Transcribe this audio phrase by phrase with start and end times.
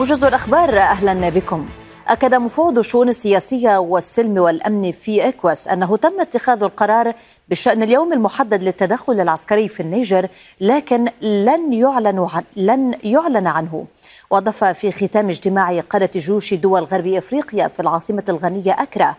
[0.00, 1.68] موجز الأخبار أهلا بكم.
[2.08, 7.14] أكد مفوض الشؤون السياسية والسلم والأمن في إكواس أنه تم اتخاذ القرار
[7.48, 10.28] بشأن اليوم المحدد للتدخل العسكري في النيجر
[10.60, 13.86] لكن لن يعلن عن لن يعلن عنه.
[14.30, 19.14] وأضاف في ختام اجتماع قادة جيوش دول غرب إفريقيا في العاصمة الغانية أكرا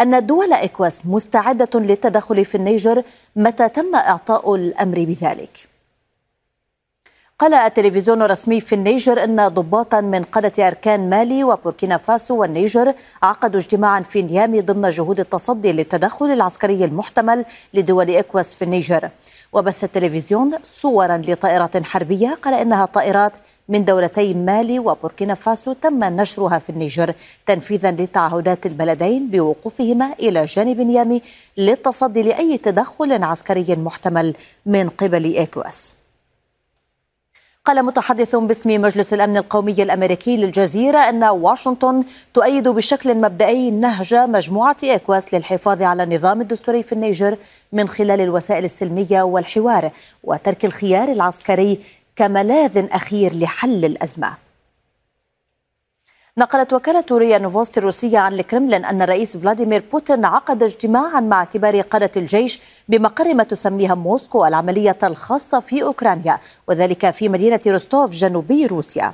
[0.00, 3.02] أن دول إكواس مستعدة للتدخل في النيجر
[3.36, 5.75] متى تم إعطاء الأمر بذلك.
[7.38, 13.60] قال التلفزيون الرسمي في النيجر إن ضباطا من قاده أركان مالي وبوركينا فاسو والنيجر عقدوا
[13.60, 17.44] اجتماعا في نيامي ضمن جهود التصدي للتدخل العسكري المحتمل
[17.74, 19.10] لدول إكواس في النيجر.
[19.52, 23.36] وبث التلفزيون صورا لطائرات حربية قال إنها طائرات
[23.68, 27.14] من دولتي مالي وبوركينا فاسو تم نشرها في النيجر
[27.46, 31.22] تنفيذا لتعهدات البلدين بوقوفهما إلى جانب نيامي
[31.56, 34.34] للتصدي لأي تدخل عسكري محتمل
[34.66, 36.05] من قبل إكواس.
[37.66, 44.76] قال متحدث باسم مجلس الأمن القومي الأمريكي للجزيرة أن واشنطن تؤيد بشكل مبدئي نهج مجموعة
[44.84, 47.36] إكواس للحفاظ على النظام الدستوري في النيجر
[47.72, 49.90] من خلال الوسائل السلمية والحوار
[50.24, 51.80] وترك الخيار العسكري
[52.16, 54.45] كملاذ أخير لحل الأزمة.
[56.38, 61.80] نقلت وكالة ريا نوفوستي الروسية عن الكرملين أن الرئيس فلاديمير بوتين عقد اجتماعا مع كبار
[61.80, 68.66] قادة الجيش بمقر ما تسميها موسكو العملية الخاصة في أوكرانيا وذلك في مدينة روستوف جنوبي
[68.66, 69.12] روسيا.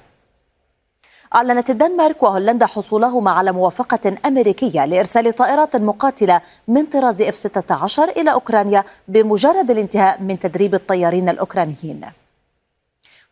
[1.35, 8.33] أعلنت الدنمارك وهولندا حصولهما على موافقة أمريكية لإرسال طائرات مقاتلة من طراز اف 16 إلى
[8.33, 12.01] أوكرانيا بمجرد الانتهاء من تدريب الطيارين الأوكرانيين.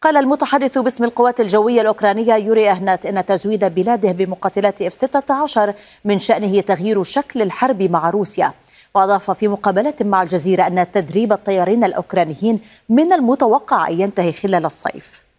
[0.03, 6.19] قال المتحدث باسم القوات الجوية الأوكرانية يوري إهنات أن تزويد بلاده بمقاتلات إف 16 من
[6.19, 8.53] شأنه تغيير شكل الحرب مع روسيا.
[8.95, 15.30] وأضاف في مقابلة مع الجزيرة أن تدريب الطيارين الأوكرانيين من المتوقع أن ينتهي خلال الصيف.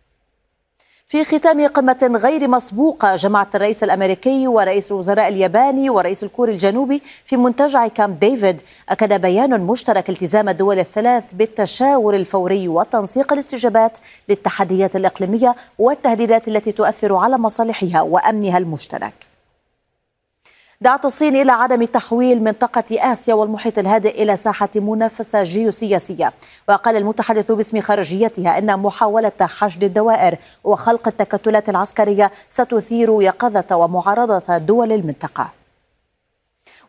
[1.12, 7.38] في ختام قمة غير مسبوقة جمعت الرئيس الأمريكي ورئيس الوزراء الياباني والرئيس الكوري الجنوبي في
[7.38, 8.62] منتجع كامب ديفيد.
[8.90, 13.98] أكد بيان مشترك التزام الدول الثلاث بالتشاور الفوري وتنسيق الاستجابات
[14.30, 19.31] للتحديات الإقليمية والتهديدات التي تؤثر على مصالحها وأمنها المشترك.
[20.82, 26.34] دعت الصين إلى عدم تحويل منطقة آسيا والمحيط الهادئ إلى ساحة منافسة جيوسياسية.
[26.70, 34.92] وقال المتحدث باسم خارجيتها أن محاولة حشد الدوائر وخلق التكتلات العسكرية ستثير يقظة ومعارضة دول
[34.92, 35.61] المنطقة.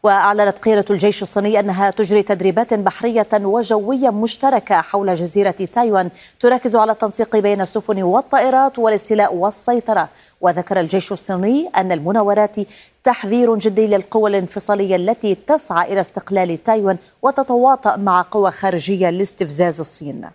[0.02, 6.92] وأعلنت قيادة الجيش الصيني أنها تجري تدريبات بحرية وجوية مشتركة حول جزيرة تايوان تركز على
[6.92, 10.08] التنسيق بين السفن والطائرات والاستيلاء والسيطرة.
[10.40, 12.56] وذكر الجيش الصيني أن المناورات
[13.04, 20.30] تحذير جدي للقوى الانفصالية التي تسعى إلى استقلال تايوان وتتواطأ مع قوى خارجية لاستفزاز الصين.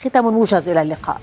[0.00, 1.20] ختام الموجز إلى اللقاء.